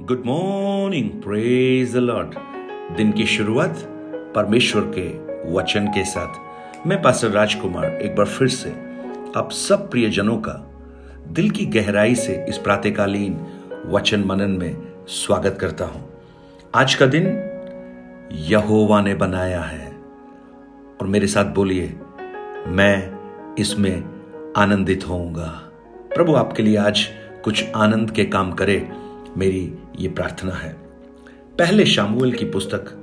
Good 0.00 0.22
morning 0.26 1.10
praise 1.10 1.96
Lord 1.96 2.34
दिन 2.96 3.12
की 3.12 3.26
शुरुआत 3.26 3.78
परमेश्वर 4.34 4.82
के 4.98 5.08
वचन 5.52 5.86
के 5.86 6.04
साथ। 6.04 6.86
मैं 6.86 7.02
पास्टर 7.02 7.28
राजकुमार 7.28 7.84
एक 7.84 8.16
बार 8.16 8.26
फिर 8.26 8.48
से 8.48 8.70
आप 9.36 9.48
सब 9.52 9.90
प्रियजनों 9.90 10.36
का 10.36 10.70
दिल 11.28 11.50
की 11.50 11.66
गहराई 11.66 12.14
से 12.14 12.46
इस 12.48 12.58
प्रातकालीन 12.58 13.46
वचन 13.86 14.24
मनन 14.24 14.50
में 14.50 14.76
स्वागत 15.08 15.58
करता 15.60 15.84
हूँ। 15.84 16.08
आज 16.74 16.94
का 16.94 17.06
दिन 17.06 17.26
यहोवा 18.32 19.00
ने 19.00 19.14
बनाया 19.14 19.60
है। 19.60 19.92
और 21.00 21.06
मेरे 21.06 21.26
साथ 21.26 21.44
बोलिए, 21.44 21.94
मैं 22.66 23.12
इसमें 23.54 24.04
आनंदित 24.56 25.08
होऊँगा। 25.08 25.62
प्रभु 26.14 26.34
आपके 26.34 26.62
लिए 26.62 26.76
आज 26.76 27.08
कुछ 27.44 27.64
आनंद 27.76 28.10
के 28.10 28.24
काम 28.24 28.52
करे 28.52 28.88
मेरी 29.36 29.74
ये 30.02 30.08
प्रार्थना 30.08 30.52
है। 30.52 30.72
पहले 31.58 31.86
शामुएल 31.86 32.32
की 32.32 32.44
पुस्तक, 32.44 32.98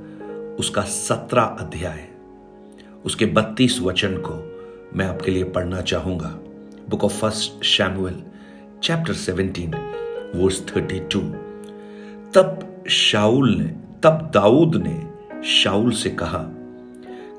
उसका 0.59 0.81
सत्रह 0.81 1.41
अध्याय। 1.41 2.07
उसके 3.05 3.25
बत्तीस 3.25 3.79
वचन 3.81 4.17
को 4.17 4.33
मैं 4.97 5.05
आपके 5.05 5.31
लिए 5.31 5.43
पढ़ना 5.43 5.81
चाहूँगा। 5.81 6.39
Book 6.89 7.03
of 7.03 7.11
first 7.11 7.63
Samuel 7.63 8.23
chapter 8.83 9.13
seventeen 9.13 9.75
verse 10.35 10.65
thirty 10.67 10.99
two 10.99 11.19
तब 12.33 12.83
शाउल 12.89 13.49
ने, 13.55 13.75
तब 14.03 14.31
दाऊद 14.33 14.75
ने 14.75 15.09
शाउल 15.47 15.91
से 15.91 16.09
कहा, 16.09 16.45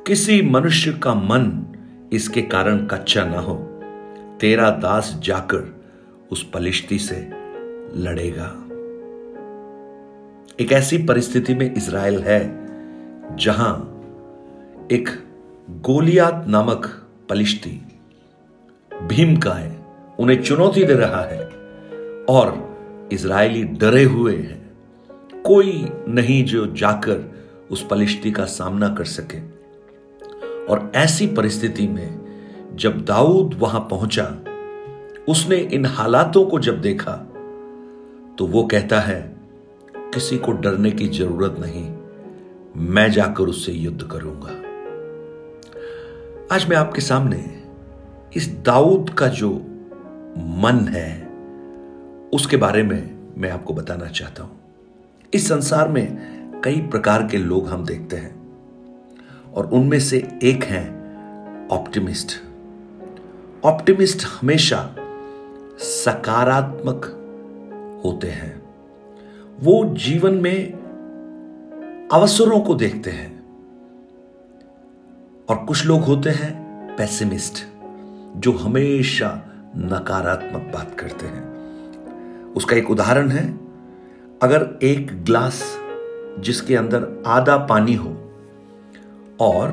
किसी 0.07 0.43
मनुष्य 0.43 0.93
का 0.93 1.15
मन 1.15 1.77
इसके 2.13 2.43
कारण 2.43 2.87
कच्चा 2.87 3.25
ना 3.25 3.39
हो। 3.41 3.55
तेरा 4.41 4.71
दास 4.71 5.21
जाकर 5.25 5.81
उस 6.33 6.51
पलिश्ती 6.51 6.99
से 6.99 7.31
लड़ेगा। 7.97 8.60
एक 10.61 10.73
ऐसी 10.73 10.99
परिस्थिति 10.99 11.55
में 11.55 11.75
इसराइल 11.75 12.19
है, 12.19 12.41
जहाँ 13.37 14.03
एक 14.93 15.09
गोलियात 15.71 16.45
नामक 16.49 17.09
पलिश्ती 17.29 17.87
भीम 19.03 19.37
का 19.37 19.53
है, 19.53 19.87
उन्हें 20.19 20.43
चुनौती 20.43 20.85
दे 20.85 20.95
रहा 20.95 21.23
है 21.23 21.45
और 22.25 22.79
इसराइली 23.13 23.65
डरे 23.65 24.05
हुए 24.05 24.37
हैं। 24.37 24.73
कोई 25.43 25.93
नहीं 26.09 26.45
जो 26.45 26.67
जाकर 26.67 27.47
उस 27.71 27.87
पलिश्ती 27.87 28.31
का 28.31 28.45
सामना 28.45 28.89
कर 28.89 29.05
सके। 29.05 29.41
और 30.67 30.93
ऐसी 30.95 31.27
परिस्थिति 31.27 31.89
में 31.89 32.21
जब 32.75 33.05
दाऊद 33.05 33.55
वहाँ 33.55 33.81
पहुँचा, 33.81 34.39
उसने 35.29 35.57
इन 35.57 35.87
हालातों 35.87 36.47
को 36.47 36.59
जब 36.59 36.81
देखा 36.81 37.13
तो 38.39 38.47
वो 38.47 38.65
कहता 38.65 39.01
है 39.01 39.40
किसी 40.15 40.39
को 40.39 40.53
डरने 40.53 40.91
की 40.91 41.07
ज़रूरत 41.09 41.57
नहीं, 41.59 41.91
मैं 42.77 43.11
जाकर 43.13 43.45
उससे 43.45 43.73
युद्ध 43.73 44.03
करूँगा। 44.03 44.51
आज 46.55 46.69
मैं 46.69 46.77
आपके 46.77 47.01
सामने 47.01 47.63
इस 48.37 48.49
दाऊद 48.67 49.11
का 49.11 49.27
जो 49.27 49.51
मन 50.61 50.87
है, 50.91 51.11
उसके 52.35 52.57
बारे 52.57 52.83
में 52.83 53.19
मैं 53.39 53.51
आपको 53.51 53.75
बताना 53.75 54.07
चाहता 54.07 54.43
हूँ। 54.43 54.59
इस 55.35 55.49
संसार 55.49 55.89
में 55.89 56.61
कई 56.65 56.81
प्रकार 56.81 57.27
के 57.27 57.39
लोग 57.39 57.69
हम 57.69 57.85
देखते 57.85 58.17
हैं, 58.17 58.35
और 59.55 59.67
उनमें 59.67 60.01
से 60.01 60.19
एक 60.43 60.65
है 60.65 60.85
ऑप्टिमिस्ट। 61.73 62.33
ऑप्टिमिस्ट 63.65 64.27
हमेशा 64.41 64.97
सकारात्मक 65.79 67.05
होते 68.05 68.29
हैं। 68.29 68.60
वो 69.63 69.85
जीवन 69.85 70.35
में 70.35 70.73
अवसरों 72.13 72.61
को 72.61 72.75
देखते 72.75 73.11
हैं। 73.11 73.41
और 75.49 75.57
कुछ 75.57 75.87
लोग 75.87 76.01
होते 76.01 76.31
हैं 76.31 76.53
पैसिमिस्ट 76.97 77.67
जो 78.37 78.53
हमेशा 78.53 79.47
नकारात्मक 79.77 80.73
बात 80.75 80.95
करते 81.01 81.27
हैं। 81.27 81.45
उसका 82.53 82.77
एक 82.77 82.91
उदाहरण 82.91 83.29
है, 83.29 83.59
अगर 84.43 84.79
एक 84.83 85.25
ग्लास 85.25 85.79
जिसके 86.39 86.77
अंदर 86.77 87.23
आधा 87.27 87.57
पानी 87.57 87.95
हो 87.95 88.11
और 89.41 89.73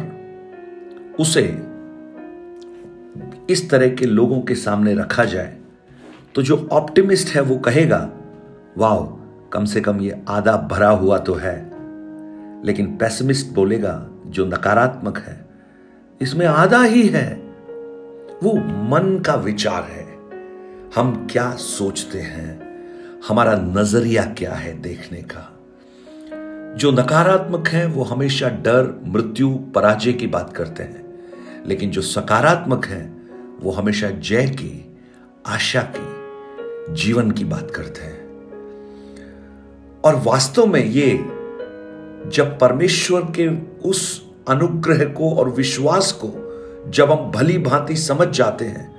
उसे 1.19 1.43
इस 3.49 3.69
तरह 3.69 3.89
के 3.89 4.05
लोगों 4.05 4.41
के 4.41 4.55
सामने 4.55 4.93
रखा 4.95 5.25
जाए 5.25 5.57
तो 6.35 6.41
जो 6.41 6.67
ऑप्टिमिस्ट 6.71 7.35
है 7.35 7.41
वो 7.41 7.57
कहेगा 7.57 8.09
वाह 8.77 9.16
कम 9.53 9.65
से 9.65 9.81
कम 9.81 9.99
ये 9.99 10.21
आधा 10.29 10.57
भरा 10.57 10.89
हुआ 10.89 11.17
तो 11.17 11.33
है। 11.33 11.71
लेकिन 12.65 12.97
पेसिमिस्ट 12.97 13.53
बोलेगा, 13.53 14.09
जो 14.25 14.45
नकारात्मक 14.45 15.17
है, 15.17 15.45
इसमें 16.21 16.45
आधा 16.45 16.83
ही 16.83 17.07
है। 17.07 17.33
वो 18.43 18.53
मन 18.59 19.23
का 19.25 19.35
विचार 19.35 19.83
है। 19.83 20.07
हम 20.95 21.27
क्या 21.31 21.51
सोचते 21.51 22.19
हैं? 22.19 22.67
हमारा 23.27 23.55
नज़रिया 23.55 24.23
क्या 24.23 24.53
है 24.53 24.81
देखने 24.81 25.21
का? 25.21 25.53
जो 26.75 26.91
नकारात्मक 26.91 27.67
है, 27.67 27.85
वो 27.85 28.03
हमेशा 28.03 28.49
डर, 28.49 29.01
मृत्यु, 29.05 29.49
पराजय 29.49 30.13
की 30.13 30.27
बात 30.27 30.53
करते 30.53 30.83
हैं। 30.83 31.07
लेकिन 31.65 31.91
जो 31.91 32.01
सकारात्मक 32.01 32.85
है, 32.85 33.13
वो 33.61 33.71
हमेशा 33.71 34.09
जय 34.09 34.47
की, 34.47 34.97
आशा 35.47 35.93
की, 35.95 36.17
जीवन 36.93 37.31
की 37.31 37.43
बात 37.43 37.71
करते 37.71 38.01
हैं। 38.01 38.16
और 40.07 40.15
वास्तव 40.15 40.65
में 40.65 40.85
ये, 40.85 41.17
जब 42.29 42.57
परमेश्वर 42.61 43.21
के 43.21 43.47
उस 43.89 44.25
अनुग्रह 44.47 45.05
को 45.05 45.31
और 45.35 45.49
विश्वास 45.49 46.11
को, 46.11 46.29
जब 46.91 47.11
हम 47.11 47.31
भली 47.31 47.57
भांति 47.57 47.95
समझ 47.95 48.27
जाते 48.27 48.65
हैं, 48.65 48.95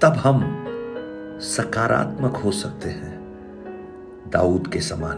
तब 0.00 0.12
हम 0.12 0.64
सकारात्मक 1.42 2.36
हो 2.36 2.50
सकते 2.50 2.88
हैं 2.88 3.14
दाऊद 4.32 4.66
के 4.66 4.80
समान। 4.80 5.16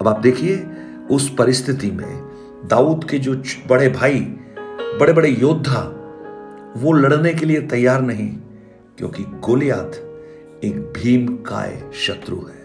अब 0.00 0.08
आप 0.08 0.20
देखिए, 0.20 0.66
उस 1.10 1.34
परिस्थिति 1.34 1.90
में 1.90 2.22
दाऊद 2.68 3.04
के 3.04 3.18
जो 3.18 3.42
बड़े 3.68 3.88
भाई 3.88 4.20
बड़े 5.00 5.12
बड़े 5.12 5.28
योद्धा, 5.28 5.80
वो 6.76 6.92
लड़ने 6.92 7.34
के 7.34 7.46
लिए 7.46 7.60
तैयार 7.60 8.02
नहीं, 8.02 8.28
क्योंकि 8.98 9.22
गोलियात 9.22 9.96
एक 10.64 10.92
भीम 10.96 11.26
काय 11.36 11.90
शत्रु 11.94 12.36
है। 12.36 12.57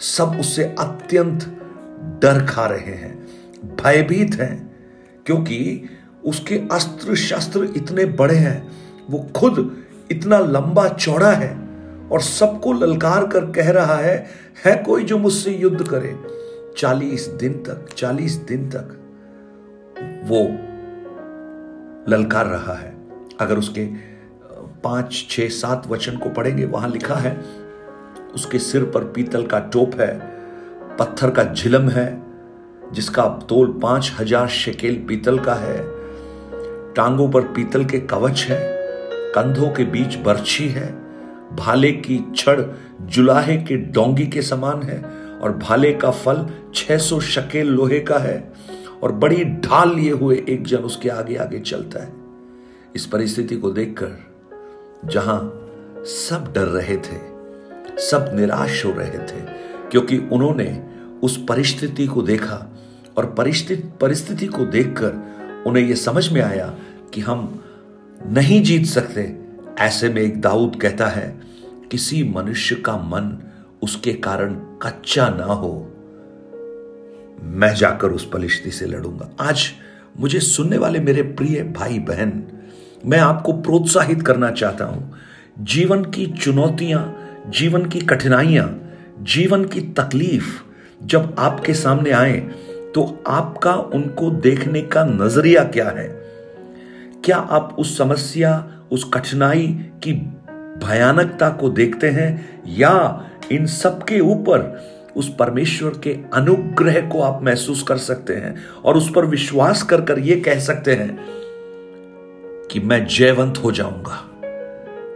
सब 0.00 0.36
उससे 0.40 0.64
अत्यंत 0.78 1.44
डर 2.22 2.44
खा 2.46 2.66
रहे 2.66 2.94
हैं, 2.94 3.14
भयभीत 3.82 4.34
हैं, 4.34 4.76
क्योंकि 5.26 5.88
उसके 6.24 6.58
अस्त्र 6.72 7.14
शस्त्र 7.14 7.64
इतने 7.76 8.04
बड़े 8.04 8.34
हैं, 8.34 8.70
वो 9.10 9.18
खुद 9.36 9.76
इतना 10.10 10.38
लंबा 10.38 10.88
चौड़ा 10.88 11.30
है 11.30 11.50
और 12.12 12.20
सबको 12.20 12.72
ललकार 12.72 13.26
कर 13.26 13.50
कह 13.50 13.70
रहा 13.70 13.96
है 13.96 14.26
है 14.64 14.76
कोई 14.76 15.04
जो 15.04 15.18
मुझसे 15.18 15.50
युद्ध 15.50 15.88
करे? 15.88 16.16
चालीस 16.78 17.26
दिन 17.26 17.52
तक, 17.52 17.86
चालीस 17.96 18.32
दिन 18.32 18.68
तक 18.70 18.96
वो 20.24 20.42
ललकार 22.08 22.46
रहा 22.46 22.74
है। 22.74 22.94
अगर 23.40 23.58
उसके 23.58 23.86
पाँच, 24.84 25.26
छह, 25.30 25.48
सात 25.48 25.86
वचन 25.88 26.16
को 26.16 26.30
पढ़ेंगे, 26.30 26.64
वहाँ 26.64 26.88
लिखा 26.88 27.14
है 27.14 27.65
उसके 28.36 28.58
सिर 28.58 28.84
पर 28.84 29.04
पीतल 29.04 29.46
का 29.46 29.58
टोप 29.58 30.00
है, 30.00 30.14
पत्थर 30.98 31.30
का 31.30 31.44
झिलम 31.44 31.88
है, 31.88 32.06
जिसका 32.92 33.26
तोल 33.48 33.72
पाँच 33.82 34.12
हज़ार 34.20 34.48
शेकेल 34.48 35.04
पीतल 35.08 35.38
का 35.38 35.54
है। 35.54 35.78
टांगों 36.94 37.28
पर 37.28 37.42
पीतल 37.42 37.84
के 37.84 37.98
कवच 38.00 38.44
है, 38.44 38.60
कंधों 39.34 39.70
के 39.70 39.84
बीच 39.84 40.16
बर्छी 40.16 40.68
है, 40.68 40.86
भाले 41.56 41.92
की 41.92 42.24
छड़ 42.36 42.60
जुलाहे 43.02 43.56
के 43.56 43.76
डोंगी 43.76 44.26
के 44.26 44.42
समान 44.42 44.82
है, 44.82 45.00
और 45.40 45.56
भाले 45.56 45.92
का 45.92 46.10
फल 46.10 46.46
600 46.74 47.20
शकेल 47.20 47.68
लोहे 47.68 48.00
का 48.00 48.18
है, 48.18 48.52
और 49.02 49.12
बड़ी 49.12 49.44
ढाल 49.44 49.94
लिए 49.94 50.10
हुए 50.10 50.44
एक 50.48 50.66
जन 50.66 50.78
उसके 50.78 51.08
आगे 51.08 51.36
आगे 51.36 51.60
चलता 51.60 52.02
है। 52.02 52.12
इस 52.96 53.06
परिस्थिति 53.06 53.56
को 53.56 53.70
देखकर 53.70 54.18
जहाँ 55.04 55.40
सब 56.04 56.52
डर 56.52 56.66
रहे 56.68 56.96
थे 56.96 57.35
सब 58.00 58.30
निराश 58.34 58.84
हो 58.84 58.92
रहे 58.92 59.18
थे, 59.18 59.40
क्योंकि 59.90 60.18
उन्होंने 60.32 60.82
उस 61.22 61.36
परिस्थिति 61.48 62.06
को 62.06 62.22
देखा 62.22 62.56
और 63.16 63.26
परिस्थिति 63.26 63.88
परिस्थिति 64.00 64.46
को 64.46 64.64
देखकर 64.64 65.62
उन्हें 65.66 65.84
यह 65.84 65.94
समझ 65.94 66.28
में 66.32 66.40
आया 66.42 66.74
कि 67.14 67.20
हम 67.20 67.62
नहीं 68.26 68.62
जीत 68.62 68.86
सकते, 68.86 69.36
ऐसे 69.78 70.08
में 70.08 70.22
एक 70.22 70.40
दाऊद 70.40 70.80
कहता 70.82 71.06
है, 71.06 71.28
किसी 71.90 72.22
मनुष्य 72.24 72.74
का 72.76 72.96
मन 72.96 73.36
उसके 73.82 74.12
कारण 74.12 74.54
कच्चा 74.82 75.28
ना 75.28 75.44
हो। 75.44 75.72
मैं 77.42 77.74
जाकर 77.74 78.08
उस 78.08 78.28
पलिश्ती 78.30 78.70
से 78.70 78.86
लड़ूँगा। 78.86 79.30
आज 79.40 79.70
मुझे 80.20 80.40
सुनने 80.40 80.78
वाले 80.78 80.98
मेरे 80.98 81.22
प्रिय 81.22 81.62
भाई 81.76 81.98
बहन 81.98 82.42
मैं 83.06 83.18
आपको 83.18 83.52
प्रोत्साहित 83.52 84.22
करना 84.22 84.50
चाहता 84.50 84.84
हूँ। 84.84 85.12
जीवन 85.60 86.04
की 86.04 86.26
चुनौतियाँ 86.34 87.02
जीवन 87.48 87.84
की 87.86 88.00
कठिनाइयाँ, 88.00 88.68
जीवन 89.22 89.64
की 89.64 89.80
तकलीफ़ 89.80 90.62
जब 91.02 91.34
आपके 91.38 91.74
सामने 91.74 92.10
आए 92.10 92.38
तो 92.94 93.22
आपका 93.26 93.74
उनको 93.74 94.30
देखने 94.30 94.82
का 94.82 95.04
नज़रिया 95.04 95.64
क्या 95.64 95.88
है? 95.88 96.08
क्या 97.24 97.36
आप 97.36 97.76
उस 97.78 97.96
समस्या, 97.98 98.72
उस 98.92 99.10
कठिनाई 99.14 99.66
की 100.04 100.12
भयानकता 100.86 101.48
को 101.50 101.68
देखते 101.68 102.08
हैं, 102.08 102.62
या 102.68 103.24
इन 103.52 103.66
सब 103.66 104.02
के 104.02 104.20
ऊपर, 104.20 104.60
उस 105.16 105.34
परमेश्वर 105.38 105.98
के 106.04 106.16
अनुग्रह 106.34 107.00
को 107.08 107.22
आप 107.22 107.42
महसूस 107.42 107.82
कर 107.82 107.96
सकते 107.96 108.34
हैं, 108.34 108.54
और 108.84 108.96
उस 108.96 109.10
पर 109.14 109.26
विश्वास 109.26 109.82
कर 109.82 110.00
कर 110.00 110.18
ये 110.18 110.36
कह 110.36 110.58
सकते 110.58 110.94
हैं 110.94 111.18
कि 112.72 112.80
मैं 112.80 113.06
जयवंत 113.06 113.58
हो 113.58 113.72
जाऊँगा, 113.72 114.22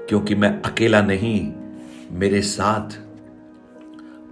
क्योंकि 0.08 0.34
मैं 0.34 0.60
अकेला 0.62 1.00
नहीं 1.02 1.52
मेरे 2.10 2.40
साथ 2.40 2.96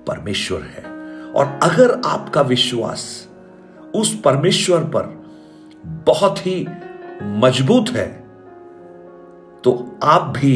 परमेश्वर 0.07 0.61
है। 0.61 0.85
और 1.33 1.59
अगर 1.63 2.01
आपका 2.07 2.41
विश्वास 2.41 3.29
उस 3.95 4.15
परमेश्वर 4.21 4.85
पर 4.95 5.15
बहुत 6.07 6.47
ही 6.47 6.67
मज़बूत 7.23 7.91
है 7.91 8.07
तो 9.65 9.99
आप 10.03 10.33
भी 10.39 10.55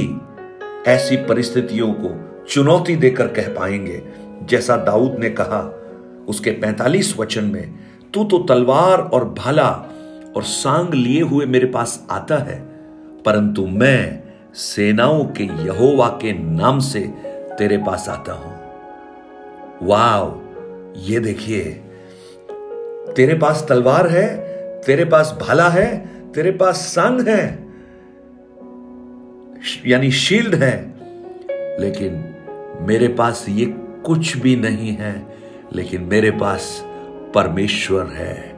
ऐसी 0.90 1.16
परिस्थितियों 1.16 1.92
को 1.94 2.10
चुनौती 2.46 2.96
देकर 2.96 3.28
कह 3.28 3.48
पाएँगे। 3.48 4.02
जैसा 4.42 4.76
दाऊद 4.76 5.16
ने 5.18 5.30
कहा 5.30 5.60
उसके 6.28 6.50
45 6.60 7.16
वचन 7.18 7.44
में, 7.44 7.78
तू 8.14 8.24
तो 8.24 8.38
तलवार 8.38 9.00
और 9.00 9.28
भाला 9.28 9.70
और 10.36 10.42
सांग 10.42 10.94
लिए 10.94 11.22
हुए 11.22 11.46
मेरे 11.46 11.66
पास 11.66 12.06
आता 12.10 12.36
है, 12.36 12.60
परंतु 13.24 13.66
मैं 13.66 14.22
सेनाओं 14.54 15.24
के 15.24 15.44
यहोवा 15.44 16.08
के 16.08 16.32
नाम 16.32 16.78
से 16.78 17.00
तेरे 17.58 17.76
पास 17.78 18.08
आता 18.08 18.32
हूँ। 18.32 18.52
वाव 19.82 20.40
ये 20.96 21.18
देखिए, 21.18 21.62
तेरे 23.16 23.34
पास 23.34 23.66
तलवार 23.68 24.06
है, 24.06 24.26
तेरे 24.80 25.04
पास 25.04 25.38
भाला 25.40 25.68
है, 25.68 25.86
तेरे 26.32 26.50
पास 26.50 26.76
संग 26.76 27.28
है, 27.28 27.44
यानी 29.86 30.10
शील्ड 30.10 30.54
है, 30.54 30.94
लेकिन 31.80 32.24
मेरे 32.80 33.08
पास 33.08 33.44
ये 33.48 33.66
कुछ 34.04 34.36
भी 34.36 34.56
नहीं 34.56 34.92
है, 34.92 35.14
लेकिन 35.72 36.02
मेरे 36.02 36.30
पास 36.30 36.84
परमेश्वर 37.34 38.06
है, 38.06 38.52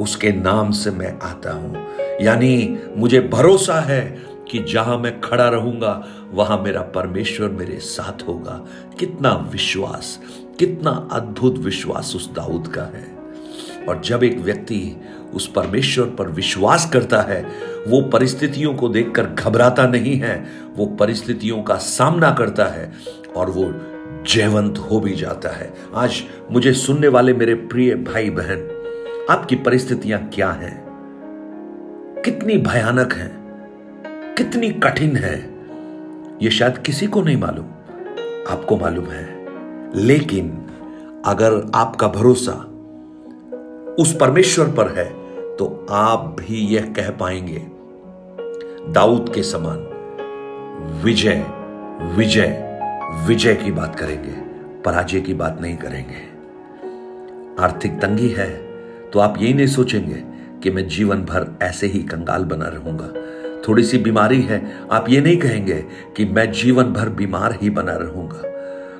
उसके 0.00 0.32
नाम 0.32 0.70
से 0.70 0.90
मैं 0.90 1.18
आता 1.18 1.52
हूँ। 1.52 1.86
यानी 2.20 2.78
मुझे 2.96 3.20
भरोसा 3.20 3.80
है 3.80 4.35
कि 4.50 4.58
जहाँ 4.58 4.98
मैं 4.98 5.20
खड़ा 5.20 5.48
रहूँगा, 5.48 6.06
वहाँ 6.30 6.62
मेरा 6.62 6.80
परमेश्वर 6.80 7.48
मेरे 7.48 7.76
साथ 7.76 8.28
होगा। 8.28 8.66
कितना 8.98 9.48
विश्वास, 9.52 10.20
कितना 10.58 11.08
अद्भुत 11.12 11.58
विश्वास 11.58 12.12
उस 12.16 12.34
दाऊद 12.34 12.66
का 12.66 12.82
है। 12.82 13.16
और 13.88 14.02
जब 14.04 14.24
एक 14.24 14.38
व्यक्ति 14.38 15.00
उस 15.34 15.46
परमेश्वर 15.46 16.06
पर 16.06 16.28
विश्वास 16.28 16.90
करता 16.92 17.20
है, 17.20 17.46
वो 17.88 18.02
परिस्थितियों 18.02 18.74
को 18.74 18.88
देखकर 18.88 19.26
घबराता 19.26 19.86
नहीं 19.86 20.16
है, 20.16 20.46
वो 20.76 20.86
परिस्थितियों 20.86 21.62
का 21.62 21.74
सामना 21.74 22.30
करता 22.30 22.64
है 22.64 22.92
और 23.36 23.50
वो 23.50 23.74
जयवंत 24.24 24.78
हो 24.78 25.00
भी 25.00 25.14
जाता 25.14 25.48
है। 25.48 25.74
आज 25.94 26.22
मुझे 26.50 26.72
सुनने 26.72 27.08
वाले 27.08 27.34
मेरे 27.34 27.54
प्रिय 27.54 27.94
भाई 27.94 28.30
बहन 28.30 28.72
आपकी 29.30 29.56
परिस्थितियाँ 29.56 30.30
क्या 30.34 30.50
हैं? 30.50 30.86
कितनी 32.24 32.58
भयानक 32.58 33.12
हैं? 33.12 33.35
कितनी 34.38 34.68
कठिन 34.70 35.16
है 35.16 35.34
यह 36.42 36.50
शायद 36.50 36.78
किसी 36.78 37.06
को 37.06 37.20
नहीं 37.22 37.36
मालूम, 37.36 37.66
आपको 38.48 38.76
मालूम 38.76 39.04
है। 39.04 39.24
लेकिन 39.96 40.50
अगर 41.26 41.70
आपका 41.74 42.08
भरोसा 42.08 42.52
उस 43.98 44.16
परमेश्वर 44.20 44.66
पर 44.68 44.92
है 44.92 45.04
तो 45.56 45.86
आप 45.90 46.36
भी 46.40 46.60
यह 46.74 46.92
कह 46.92 47.10
पाएँगे, 47.10 47.62
दाऊद 48.92 49.32
के 49.34 49.42
समान 49.42 49.78
विजय 51.04 51.44
विजय 52.16 52.62
विजय 53.26 53.54
की 53.54 53.72
बात 53.72 53.98
करेंगे, 53.98 54.34
पराजय 54.82 55.20
की 55.20 55.34
बात 55.34 55.60
नहीं 55.60 55.76
करेंगे। 55.76 56.24
आर्थिक 57.62 58.00
तंगी 58.00 58.28
है 58.28 58.50
तो 59.10 59.18
आप 59.18 59.38
यही 59.38 59.54
नहीं 59.54 59.66
सोचेंगे 59.66 60.22
कि 60.62 60.70
मैं 60.70 60.86
जीवन 60.88 61.24
भर 61.24 61.52
ऐसे 61.62 61.86
ही 61.86 62.02
कंगाल 62.02 62.44
बना 62.44 62.68
रहूँगा। 62.68 63.12
थोड़ी 63.68 63.82
सी 63.84 63.98
बीमारी 63.98 64.40
है। 64.42 64.62
आप 64.92 65.08
ये 65.08 65.20
नहीं 65.20 65.36
कहेंगे 65.36 65.84
कि 66.16 66.24
मैं 66.26 66.50
जीवन 66.52 66.92
भर 66.92 67.08
बीमार 67.10 67.58
ही 67.62 67.70
बना 67.70 67.96
रहूँगा। 67.96 68.52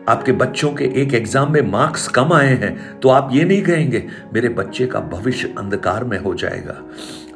आपके 0.09 0.33
बच्चों 0.35 0.71
के 0.73 0.85
एक 0.97 1.15
एग्ज़ाम 1.15 1.53
में 1.53 1.61
मार्क्स 1.63 2.09
कम 2.09 2.33
आए 2.33 2.55
हैं 2.55 3.01
तो 3.01 3.09
आप 3.09 3.31
ये 3.33 3.45
नहीं 3.45 3.63
कहेंगे, 3.63 4.03
मेरे 4.35 4.49
बच्चे 4.51 4.87
का 4.87 5.01
भविष्य 5.13 5.55
अंधकार 5.59 6.05
में 6.05 6.19
हो 6.19 6.35
जाएगा। 6.35 6.83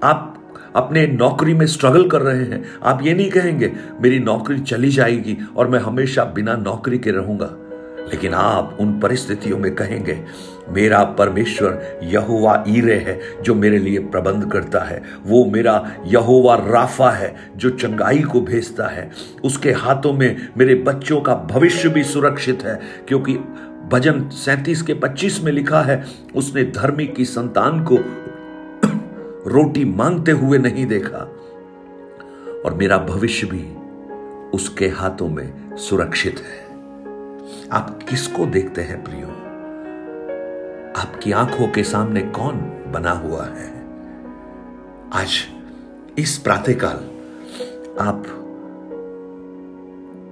आप 0.03 0.37
अपने 0.77 1.07
नौकरी 1.07 1.55
में 1.55 1.67
स्ट्रगल 1.67 2.09
कर 2.09 2.23
रहे 2.23 2.45
हैं। 2.45 2.63
आप 2.83 3.01
ये 3.03 3.15
नहीं 3.15 3.31
कहेंगे, 3.31 3.73
मेरी 4.03 4.19
नौकरी 4.21 4.59
चली 4.61 4.91
जाएगी 4.91 5.37
और 5.57 5.69
मैं 5.69 5.79
हमेशा 5.79 6.25
बिना 6.35 6.55
नौकरी 6.59 6.99
के 6.99 7.11
रहूँगा। 7.11 7.51
लेकिन 8.09 8.35
आप 8.35 8.77
उन 8.81 9.01
परिस्थितियों 9.01 9.59
में 9.59 9.75
कहेंगे, 9.75 10.25
मेरा 10.69 11.05
परमेश्वर 11.05 12.01
यहोवा 12.03 12.65
ईरे 12.69 12.95
है 12.95 13.43
जो 13.43 13.55
मेरे 13.55 13.79
लिए 13.79 13.99
प्रबंध 13.99 14.53
करता 14.53 14.81
है। 14.81 15.03
वो 15.27 15.45
मेरा 15.45 15.93
यहोवा 16.07 16.55
राफा 16.55 17.11
है 17.11 17.37
जो 17.57 17.71
चंगाई 17.71 18.23
को 18.23 18.41
भेजता 18.41 18.87
है। 18.87 19.11
उसके 19.45 19.73
हाथों 19.73 20.13
में 20.13 20.49
मेरे 20.59 20.75
बच्चों 20.75 21.21
का 21.21 21.35
भविष्य 21.35 21.89
भी 21.89 22.05
सुरक्षित 22.05 22.63
है, 22.63 22.81
क्योंकि 23.09 23.35
भजन 23.93 24.29
सैतीस 24.29 24.83
के 24.83 24.95
पच्चीस 24.95 25.45
में 25.45 25.53
लिखा 25.53 25.83
है, 25.83 26.05
उसने 26.37 26.65
धर्मी 26.65 27.07
की 27.07 27.25
संतान 27.25 27.85
को 27.85 27.97
रोटी 29.51 29.85
मांगते 29.85 30.33
हुए 30.33 30.59
नहीं 30.59 30.87
देखा। 30.87 31.37
और 32.65 32.75
मेरा 32.75 32.99
भविष्य 32.99 33.47
भी 33.47 33.75
उसके 34.55 34.89
हाथों 34.89 35.29
में 35.29 35.77
सुरक्षित 35.77 36.39
है। 36.39 36.70
आप 37.73 38.03
किसको 38.09 38.47
देखते 38.47 38.83
हैं 38.83 39.05
प्रियो? 39.05 39.29
आपकी 41.01 41.33
आँखों 41.33 41.69
के 41.69 41.85
सामने 41.85 42.21
कौन 42.21 42.57
बना 42.93 43.11
हुआ 43.11 43.45
है? 43.45 43.87
आज 45.13 45.29
इस 46.19 46.39
प्रातःकाल 46.39 46.97
आप 48.01 48.19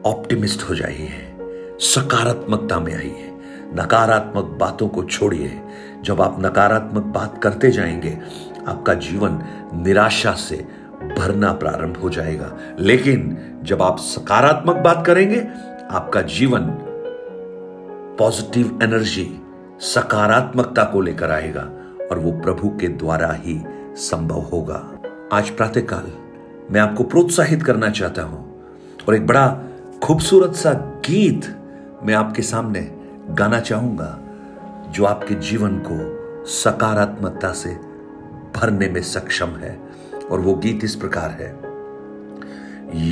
ऑप्टिमिस्ट 0.06 0.70
हो 0.70 0.74
जाइए, 0.74 1.36
सकारात्मकता 1.80 2.80
में 2.80 2.96
आइए, 2.96 3.32
नकारात्मक 3.74 4.44
बातों 4.44 4.88
को 4.88 5.04
छोड़िए। 5.04 5.60
जब 6.02 6.20
आप 6.20 6.36
नकारात्मक 6.40 7.02
बात 7.02 7.42
करते 7.42 7.70
जाएँगे, 7.70 8.18
आपका 8.68 8.94
जीवन 8.94 9.42
निराशा 9.74 10.32
से 10.32 10.56
भरना 11.18 11.52
प्रारंभ 11.52 11.96
हो 11.96 12.10
जाएगा। 12.10 12.58
लेकिन 12.78 13.38
जब 13.62 13.82
आप 13.82 13.98
सकारात्मक 13.98 14.76
बात 14.76 15.06
करेंगे, 15.06 15.48
आपका 15.90 16.22
जीवन 16.22 16.87
पॉजिटिव 18.18 18.78
एनर्जी 18.82 19.40
सकारात्मकता 19.80 20.84
को 20.84 21.00
लेकर 21.00 21.30
आएगा 21.30 21.60
और 22.10 22.18
वो 22.18 22.32
प्रभु 22.32 22.68
के 22.68 22.88
द्वारा 22.88 23.32
ही 23.32 23.64
संभव 23.96 24.40
होगा। 24.40 25.02
आज 25.32 25.50
प्रातःकाल 25.50 26.10
मैं 26.70 26.80
आपको 26.80 27.04
प्रोत्साहित 27.04 27.62
करना 27.62 27.90
चाहता 27.90 28.22
हूँ 28.22 28.64
और 29.08 29.14
एक 29.14 29.26
बड़ा 29.26 29.60
खूबसूरत 30.02 30.54
सा 30.54 30.72
गीत 31.06 31.46
मैं 32.02 32.14
आपके 32.14 32.42
सामने 32.42 32.80
गाना 33.30 33.60
चाहूँगा 33.60 34.18
जो 34.90 35.04
आपके 35.04 35.34
जीवन 35.34 35.78
को 35.86 35.98
सकारात्मकता 36.44 37.52
से 37.52 37.74
भरने 38.56 38.88
में 38.88 39.02
सक्षम 39.02 39.48
है 39.48 39.78
और 40.30 40.40
वो 40.40 40.54
गीत 40.54 40.84
इस 40.84 40.94
प्रकार 40.94 41.30
है। 41.30 41.50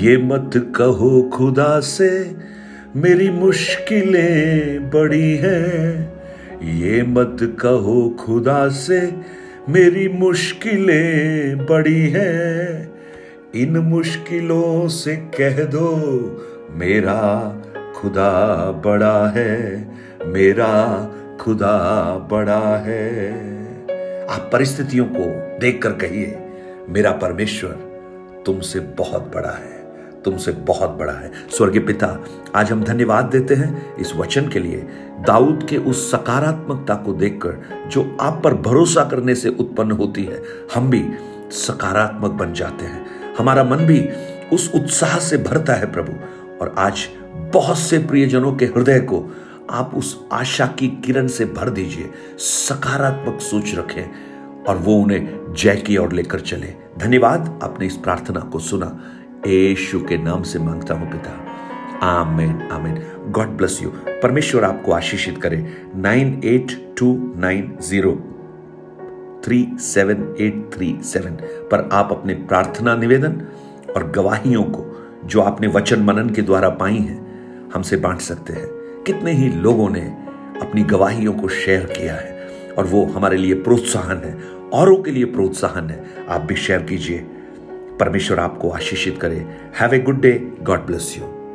ये 0.02 0.16
मत 0.16 0.50
कहो 0.76 1.30
खुदा 1.34 1.80
से 1.80 2.36
मेरी 2.96 3.30
मुश्किलें 3.30 4.90
बड़ी 4.90 5.36
हैं। 5.36 6.12
ये 6.62 7.02
मत 7.02 7.36
कहो 7.42 8.16
खुदा 8.20 8.68
से, 8.68 9.12
मेरी 9.68 10.08
मुश्किलें 10.08 11.58
बड़ी 11.66 12.08
हैं। 12.10 12.94
इन 13.54 13.76
मुश्किलों 13.76 14.88
से 14.88 15.16
कह 15.16 15.64
दो, 15.64 15.96
मेरा 16.70 17.56
खुदा 17.96 18.70
बड़ा 18.84 19.28
है, 19.28 19.88
मेरा 20.26 21.10
खुदा 21.40 21.78
बड़ा 22.30 22.76
है। 22.76 23.32
आप 24.26 24.50
परिस्थितियों 24.52 25.06
को 25.06 25.58
देखकर 25.58 25.90
कहिए, 25.90 26.38
मेरा 26.88 27.10
परमेश्वर 27.12 27.70
तुमसे 28.46 28.80
बहुत 28.80 29.32
बड़ा 29.34 29.50
है। 29.50 29.75
तुमसे 30.26 30.52
बहुत 30.52 30.90
बड़ा 30.90 31.12
है। 31.12 31.32
स्वर्गीय 31.56 31.80
पिता, 31.80 32.24
आज 32.54 32.72
हम 32.72 32.84
धन्यवाद 32.84 33.24
देते 33.24 33.54
हैं 33.54 33.96
इस 33.96 34.12
वचन 34.16 34.48
के 34.48 34.58
लिए। 34.58 34.88
दाऊद 35.26 35.66
के 35.70 35.76
उस 35.76 36.10
सकारात्मकता 36.10 36.94
को 36.94 37.12
देखकर, 37.12 37.62
जो 37.88 38.16
आप 38.20 38.40
पर 38.44 38.54
भरोसा 38.54 39.04
करने 39.04 39.34
से 39.34 39.48
उत्पन्न 39.48 39.90
होती 39.90 40.24
है, 40.24 40.42
हम 40.74 40.90
भी 40.90 41.08
सकारात्मक 41.50 42.30
बन 42.30 42.52
जाते 42.52 42.84
हैं। 42.84 43.06
हमारा 43.38 43.64
मन 43.64 43.76
भी 43.76 44.08
उस 44.52 44.72
उत्साह 44.74 45.18
से 45.18 45.38
भरता 45.38 45.72
है 45.72 45.92
प्रभु। 45.92 46.12
और 46.60 46.74
आज 46.78 47.08
बहुत 47.34 47.78
से 47.78 47.98
प्रियजनों 47.98 48.52
के 48.52 48.64
हृदय 48.64 49.00
को 49.00 49.36
आप 49.70 49.94
उस 49.94 50.24
आशा 50.32 50.66
की 50.66 50.88
किरण 50.88 51.26
से 51.26 51.44
भर 51.44 51.70
दीजिए, 51.70 52.10
सकारात्मक 52.38 53.40
सोच 53.40 53.74
रखें, 53.74 54.10
और 54.68 54.76
वो 54.76 54.94
उन्हें 54.94 55.54
जय 55.58 55.76
की 55.76 55.96
ओर 55.96 56.12
लेकर 56.12 56.40
चले। 56.40 56.74
धन्यवाद, 56.98 57.60
आपने 57.62 57.86
इस 57.86 57.96
प्रार्थना 57.96 58.40
को 58.40 58.58
सुना। 58.58 59.00
यीशु 59.46 60.00
के 60.00 60.16
नाम 60.18 60.42
से 60.42 60.58
माँगता 60.58 60.94
हूँ 60.94 61.10
पिता। 61.12 61.30
आमेन 62.02 62.68
आमेन। 62.72 63.02
गॉड 63.32 63.48
ब्लेस 63.48 63.78
यू 63.82 63.90
परमेश्वर 64.22 64.64
आपको 64.64 64.92
आशीषित 64.92 65.38
करे। 65.38 65.66
Nine 65.96 66.40
eight 66.44 66.94
two 66.98 67.34
nine 67.36 67.76
zero 67.82 68.12
three 69.44 69.68
seven 69.80 70.36
eight 70.40 70.70
three 70.74 70.98
seven 71.02 71.30
पर 71.70 71.88
आप 71.92 72.08
अपने 72.12 72.34
प्रार्थना 72.34 72.96
निवेदन 72.96 73.40
और 73.96 74.10
गवाहियों 74.10 74.62
को, 74.62 74.84
जो 75.24 75.40
आपने 75.40 75.66
वचन 75.66 76.02
मनन 76.02 76.30
के 76.30 76.42
द्वारा 76.42 76.68
पाई 76.68 76.96
हैं, 76.96 77.70
हमसे 77.74 77.96
बांट 77.96 78.20
सकते 78.20 78.52
हैं। 78.52 78.66
कितने 79.02 79.32
ही 79.32 79.48
लोगों 79.48 79.90
ने 79.90 80.00
अपनी 80.62 80.82
गवाहियों 80.82 81.32
को 81.32 81.48
शेयर 81.48 81.84
किया 81.84 82.14
है, 82.14 82.48
और 82.78 82.84
वो 82.84 83.04
हमारे 83.04 83.36
लिए 83.36 83.54
प्रोत्साहन 83.54 84.16
है, 84.16 84.38
औरों 84.72 84.96
के 84.96 85.10
लिए 85.10 85.24
प्रोत्साहन 85.24 85.90
है, 85.90 86.04
आप 86.28 86.40
भी 86.40 86.56
शेयर 86.56 86.82
कीजिए। 86.82 87.26
परमेश्वर 88.00 88.38
आपको 88.38 88.70
आशीषित 88.70 89.18
करे। 89.20 89.46
Have 89.80 89.94
a 89.94 89.98
good 89.98 90.20
day 90.20 90.52
God 90.62 90.86
bless 90.86 91.14
you 91.18 91.35